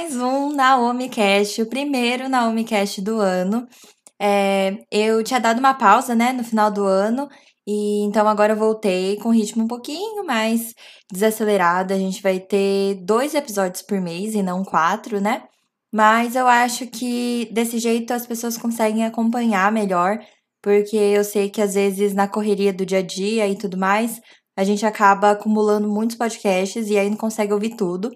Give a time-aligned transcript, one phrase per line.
[0.00, 3.68] mais um Naomi Cast, o primeiro Naomi Cast do ano.
[4.18, 7.28] É, eu tinha dado uma pausa, né, no final do ano,
[7.66, 10.74] e então agora eu voltei com ritmo um pouquinho mais
[11.12, 11.92] desacelerado.
[11.92, 15.42] A gente vai ter dois episódios por mês e não quatro, né?
[15.92, 20.18] Mas eu acho que desse jeito as pessoas conseguem acompanhar melhor,
[20.62, 24.18] porque eu sei que às vezes na correria do dia a dia e tudo mais,
[24.56, 28.10] a gente acaba acumulando muitos podcasts e aí não consegue ouvir tudo.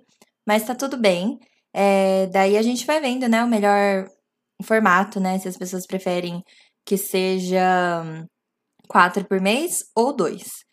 [0.46, 1.38] Mas tá tudo bem.
[1.74, 4.08] É, daí a gente vai vendo, né, o melhor
[4.62, 5.38] formato, né?
[5.38, 6.42] Se as pessoas preferem
[6.86, 8.04] que seja
[8.88, 10.64] quatro por mês ou dois.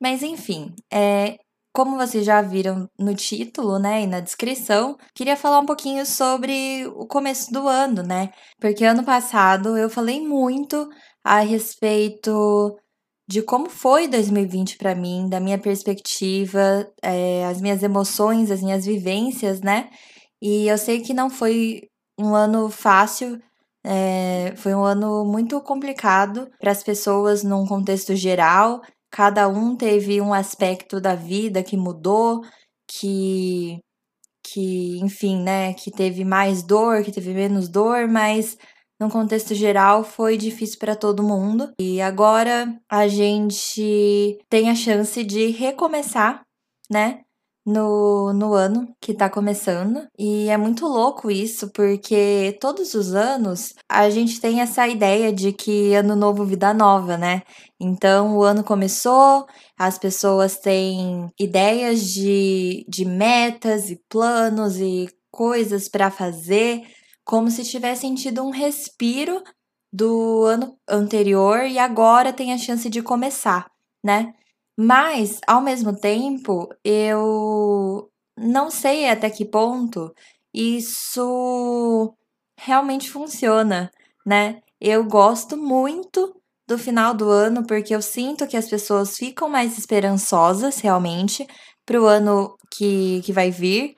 [0.00, 1.36] Mas enfim, é,
[1.72, 6.86] como vocês já viram no título, né, e na descrição, queria falar um pouquinho sobre
[6.96, 8.30] o começo do ano, né?
[8.60, 10.88] Porque ano passado eu falei muito
[11.24, 12.76] a respeito
[13.28, 18.86] de como foi 2020 para mim, da minha perspectiva, é, as minhas emoções, as minhas
[18.86, 19.90] vivências, né?
[20.42, 23.40] E eu sei que não foi um ano fácil,
[23.84, 28.82] é, foi um ano muito complicado para as pessoas num contexto geral.
[29.10, 32.42] Cada um teve um aspecto da vida que mudou,
[32.86, 33.78] que,
[34.44, 35.74] que enfim, né?
[35.74, 38.56] Que teve mais dor, que teve menos dor, mas
[39.00, 41.72] no contexto geral, foi difícil para todo mundo.
[41.80, 46.42] E agora a gente tem a chance de recomeçar,
[46.90, 47.20] né?
[47.70, 50.06] No, no ano que tá começando.
[50.18, 55.52] E é muito louco isso, porque todos os anos a gente tem essa ideia de
[55.52, 57.42] que ano novo, vida nova, né?
[57.78, 59.46] Então o ano começou,
[59.78, 66.82] as pessoas têm ideias de, de metas e planos e coisas para fazer
[67.22, 69.42] como se tivessem tido um respiro
[69.92, 73.70] do ano anterior e agora tem a chance de começar,
[74.02, 74.32] né?
[74.80, 78.08] Mas, ao mesmo tempo, eu
[78.38, 80.14] não sei até que ponto
[80.54, 82.14] isso
[82.58, 83.90] realmente funciona,
[84.24, 84.60] né?
[84.80, 86.32] Eu gosto muito
[86.68, 91.44] do final do ano porque eu sinto que as pessoas ficam mais esperançosas realmente
[91.84, 93.96] para o ano que, que vai vir.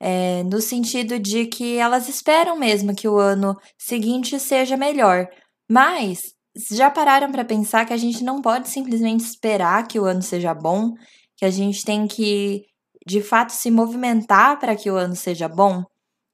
[0.00, 5.28] É, no sentido de que elas esperam mesmo que o ano seguinte seja melhor.
[5.70, 6.34] Mas
[6.70, 10.54] já pararam para pensar que a gente não pode simplesmente esperar que o ano seja
[10.54, 10.92] bom,
[11.36, 12.64] que a gente tem que
[13.06, 15.82] de fato se movimentar para que o ano seja bom?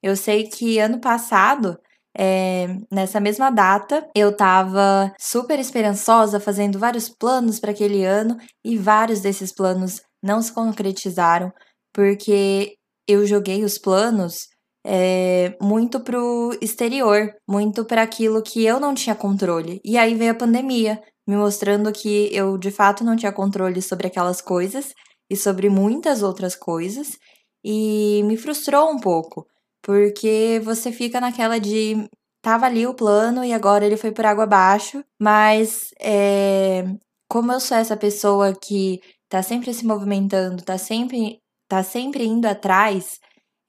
[0.03, 1.79] Eu sei que ano passado
[2.17, 8.77] é, nessa mesma data, eu estava super esperançosa, fazendo vários planos para aquele ano e
[8.77, 11.53] vários desses planos não se concretizaram,
[11.93, 12.75] porque
[13.07, 14.49] eu joguei os planos
[14.91, 19.83] é, muito pro exterior, muito para aquilo que eu não tinha controle.
[19.85, 24.07] E aí veio a pandemia, me mostrando que eu de fato não tinha controle sobre
[24.07, 24.95] aquelas coisas
[25.31, 27.19] e sobre muitas outras coisas,
[27.63, 29.47] e me frustrou um pouco,
[29.83, 32.09] porque você fica naquela de
[32.41, 36.85] tava ali o plano e agora ele foi por água abaixo, mas é,
[37.29, 42.47] como eu sou essa pessoa que tá sempre se movimentando, tá sempre tá sempre indo
[42.47, 43.19] atrás,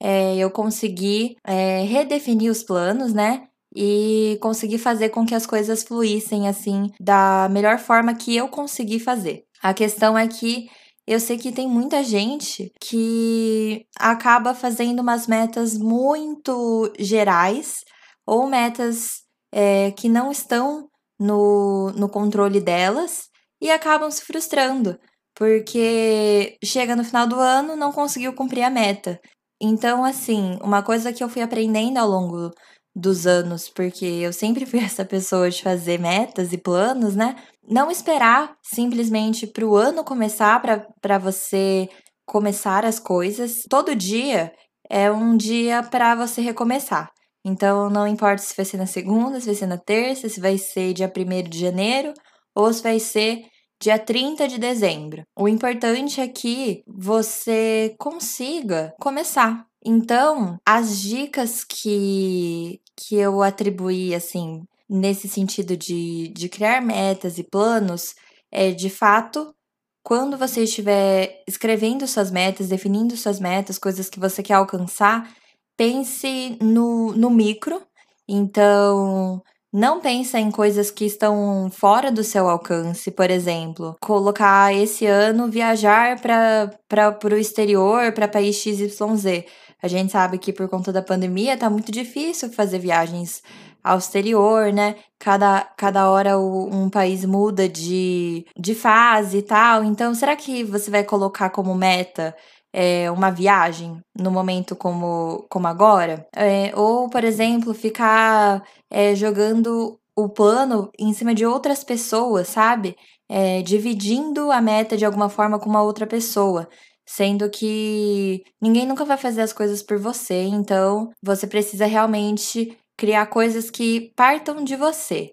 [0.00, 3.46] é, eu consegui é, redefinir os planos, né?
[3.74, 8.98] E conseguir fazer com que as coisas fluíssem assim da melhor forma que eu consegui
[8.98, 9.44] fazer.
[9.62, 10.68] A questão é que
[11.06, 17.84] eu sei que tem muita gente que acaba fazendo umas metas muito gerais
[18.26, 19.22] ou metas
[19.52, 20.88] é, que não estão
[21.18, 23.28] no, no controle delas
[23.60, 24.98] e acabam se frustrando
[25.40, 29.18] porque chega no final do ano não conseguiu cumprir a meta.
[29.60, 32.50] Então, assim, uma coisa que eu fui aprendendo ao longo
[32.94, 37.36] dos anos, porque eu sempre fui essa pessoa de fazer metas e planos, né?
[37.68, 40.60] Não esperar simplesmente para o ano começar,
[41.00, 41.88] para você
[42.26, 43.62] começar as coisas.
[43.68, 44.52] Todo dia
[44.88, 47.10] é um dia para você recomeçar.
[47.44, 50.58] Então, não importa se vai ser na segunda, se vai ser na terça, se vai
[50.58, 52.12] ser dia 1 de janeiro
[52.54, 53.42] ou se vai ser
[53.80, 55.22] dia 30 de dezembro.
[55.36, 59.66] O importante é que você consiga começar.
[59.84, 67.42] Então, as dicas que, que eu atribuí, assim, nesse sentido de, de criar metas e
[67.42, 68.14] planos,
[68.52, 69.54] é de fato
[70.02, 75.34] quando você estiver escrevendo suas metas, definindo suas metas, coisas que você quer alcançar,
[75.76, 77.82] pense no, no micro.
[78.28, 85.06] Então, não pensa em coisas que estão fora do seu alcance, por exemplo, colocar esse
[85.06, 89.44] ano viajar para o exterior, para país XYZ.
[89.82, 93.42] A gente sabe que por conta da pandemia tá muito difícil fazer viagens
[93.82, 94.96] ao exterior, né?
[95.18, 99.84] Cada, cada hora um país muda de, de fase e tal.
[99.84, 102.34] Então, será que você vai colocar como meta
[102.72, 106.26] é, uma viagem no momento como, como agora.
[106.34, 112.96] É, ou, por exemplo, ficar é, jogando o plano em cima de outras pessoas, sabe?
[113.28, 116.68] É, dividindo a meta de alguma forma com uma outra pessoa.
[117.06, 123.24] Sendo que ninguém nunca vai fazer as coisas por você, então você precisa realmente criar
[123.26, 125.30] coisas que partam de você.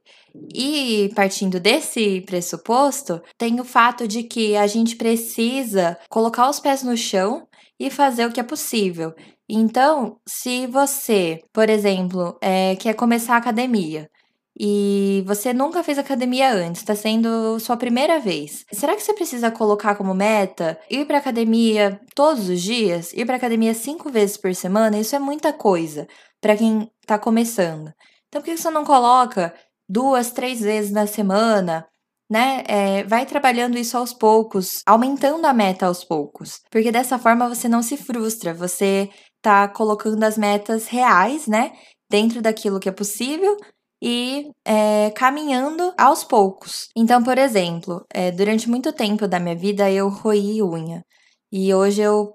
[0.55, 6.81] E partindo desse pressuposto, tem o fato de que a gente precisa colocar os pés
[6.81, 7.45] no chão
[7.77, 9.13] e fazer o que é possível.
[9.49, 14.09] Então, se você, por exemplo, é, quer começar a academia
[14.57, 19.51] e você nunca fez academia antes, está sendo sua primeira vez, será que você precisa
[19.51, 24.55] colocar como meta ir para academia todos os dias, ir para academia cinco vezes por
[24.55, 24.97] semana?
[24.99, 26.07] Isso é muita coisa
[26.41, 27.91] para quem está começando.
[28.27, 29.53] Então, por que você não coloca
[29.89, 31.87] duas, três vezes na semana,
[32.29, 32.63] né?
[32.67, 36.59] É, vai trabalhando isso aos poucos, aumentando a meta aos poucos.
[36.69, 39.09] Porque dessa forma você não se frustra, você
[39.41, 41.71] tá colocando as metas reais, né?
[42.09, 43.55] Dentro daquilo que é possível
[44.01, 46.89] e é, caminhando aos poucos.
[46.95, 51.03] Então, por exemplo, é, durante muito tempo da minha vida eu roí unha.
[51.51, 52.33] E hoje eu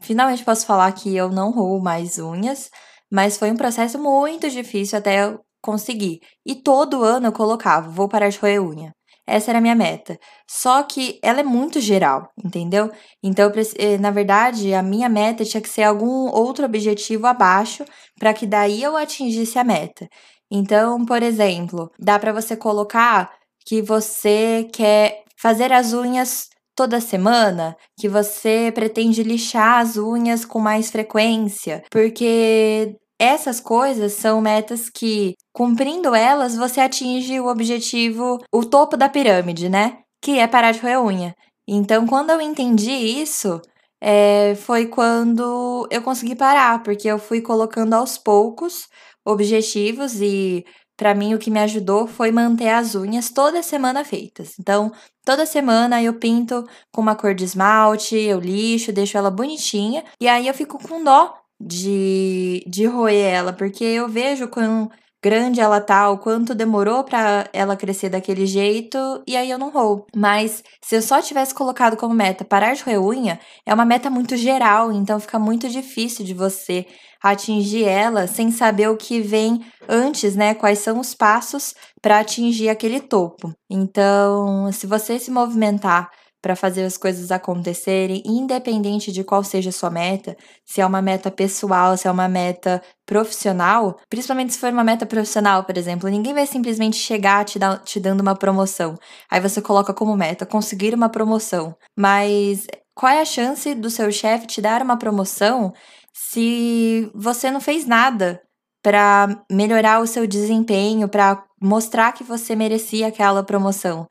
[0.00, 2.70] finalmente posso falar que eu não roo mais unhas,
[3.10, 6.20] mas foi um processo muito difícil até eu conseguir.
[6.46, 8.92] E todo ano eu colocava, vou parar de roer unha.
[9.26, 10.18] Essa era a minha meta.
[10.48, 12.90] Só que ela é muito geral, entendeu?
[13.22, 17.84] Então, eh, na verdade, a minha meta tinha que ser algum outro objetivo abaixo
[18.18, 20.06] para que daí eu atingisse a meta.
[20.50, 23.32] Então, por exemplo, dá para você colocar
[23.66, 30.58] que você quer fazer as unhas toda semana, que você pretende lixar as unhas com
[30.58, 38.64] mais frequência, porque essas coisas são metas que, cumprindo elas, você atinge o objetivo, o
[38.64, 39.98] topo da pirâmide, né?
[40.22, 41.34] Que é parar de roer unha.
[41.66, 43.60] Então, quando eu entendi isso,
[44.02, 48.88] é, foi quando eu consegui parar, porque eu fui colocando aos poucos
[49.24, 50.64] objetivos e
[50.96, 54.58] para mim o que me ajudou foi manter as unhas toda semana feitas.
[54.58, 54.92] Então,
[55.24, 60.28] toda semana eu pinto com uma cor de esmalte, eu lixo, deixo ela bonitinha e
[60.28, 64.90] aí eu fico com dó de, de roer ela, porque eu vejo quão
[65.24, 69.70] grande ela tá, o quanto demorou para ela crescer daquele jeito, e aí eu não
[69.70, 70.04] roo.
[70.14, 74.10] Mas se eu só tivesse colocado como meta parar de roer unha, é uma meta
[74.10, 76.84] muito geral, então fica muito difícil de você
[77.22, 80.52] atingir ela sem saber o que vem antes, né?
[80.52, 83.50] Quais são os passos para atingir aquele topo.
[83.70, 86.10] Então, se você se movimentar
[86.44, 91.00] para fazer as coisas acontecerem, independente de qual seja a sua meta, se é uma
[91.00, 96.06] meta pessoal, se é uma meta profissional, principalmente se for uma meta profissional, por exemplo,
[96.10, 98.94] ninguém vai simplesmente chegar te, dar, te dando uma promoção.
[99.30, 101.74] Aí você coloca como meta conseguir uma promoção.
[101.96, 105.72] Mas qual é a chance do seu chefe te dar uma promoção
[106.12, 108.38] se você não fez nada
[108.82, 114.06] para melhorar o seu desempenho, para mostrar que você merecia aquela promoção?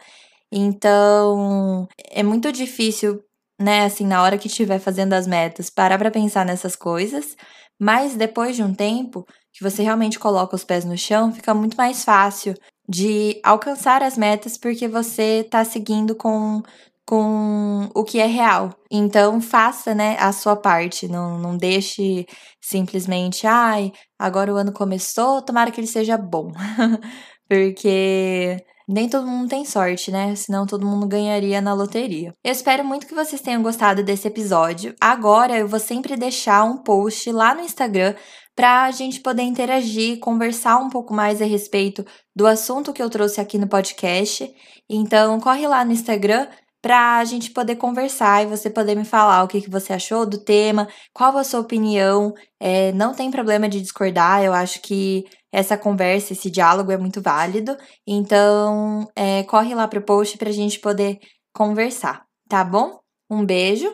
[0.56, 3.24] Então, é muito difícil,
[3.60, 7.36] né, assim, na hora que estiver fazendo as metas, parar para pensar nessas coisas,
[7.80, 11.76] mas depois de um tempo que você realmente coloca os pés no chão, fica muito
[11.78, 12.54] mais fácil
[12.88, 16.62] de alcançar as metas porque você está seguindo com
[17.06, 18.70] com o que é real.
[18.89, 21.06] Então, faça, né, a sua parte.
[21.08, 22.25] Não, não deixe
[22.62, 26.51] simplesmente, ai, agora o ano começou, tomara que ele seja bom.
[27.50, 30.36] Porque nem todo mundo tem sorte, né?
[30.36, 32.34] Senão todo mundo ganharia na loteria.
[32.44, 34.94] Eu espero muito que vocês tenham gostado desse episódio.
[35.00, 38.16] Agora eu vou sempre deixar um post lá no Instagram
[38.56, 43.10] para a gente poder interagir, conversar um pouco mais a respeito do assunto que eu
[43.10, 44.50] trouxe aqui no podcast.
[44.90, 46.48] Então, corre lá no Instagram
[46.84, 50.25] para a gente poder conversar e você poder me falar o que, que você achou
[50.25, 52.34] do tema, qual a sua opinião.
[52.60, 57.22] É, não tem problema de discordar, eu acho que essa conversa, esse diálogo é muito
[57.22, 57.78] válido.
[58.06, 61.20] Então, é, corre lá pro post para a gente poder
[61.54, 63.00] conversar, tá bom?
[63.30, 63.90] Um beijo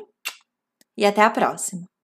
[0.98, 1.99] e até a próxima!